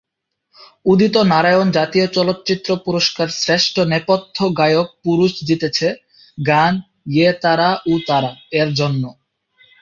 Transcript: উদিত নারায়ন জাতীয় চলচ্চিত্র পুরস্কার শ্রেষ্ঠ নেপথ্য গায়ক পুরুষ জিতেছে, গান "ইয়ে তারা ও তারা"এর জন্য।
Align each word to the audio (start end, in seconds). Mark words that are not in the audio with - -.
উদিত 0.85 1.15
নারায়ন 1.31 1.67
জাতীয় 1.77 2.05
চলচ্চিত্র 2.15 2.69
পুরস্কার 2.85 3.27
শ্রেষ্ঠ 3.37 3.75
নেপথ্য 3.91 4.37
গায়ক 4.59 4.87
পুরুষ 5.03 5.31
জিতেছে, 5.47 5.87
গান 6.37 6.73
"ইয়ে 7.11 7.29
তারা 7.43 7.69
ও 7.85 8.03
তারা"এর 8.07 8.69
জন্য। 8.79 9.03